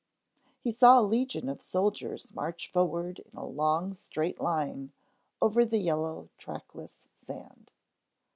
He 0.63 0.71
saw 0.71 0.99
a 0.99 1.03
legion 1.05 1.47
of 1.47 1.61
soldiers 1.61 2.33
march 2.33 2.71
forward 2.71 3.19
in 3.19 3.37
a 3.37 3.45
long, 3.45 3.93
straight 3.93 4.41
line 4.41 4.93
over 5.39 5.63
the 5.63 5.77
yellow, 5.77 6.29
trackless 6.39 7.07
sand. 7.13 7.71